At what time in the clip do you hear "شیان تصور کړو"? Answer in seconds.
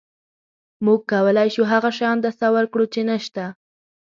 1.97-2.85